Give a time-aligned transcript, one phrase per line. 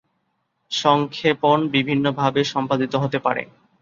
[0.71, 3.43] সংক্ষেপণ বিভিন্নভাবে সম্পাদিত হতে পারে।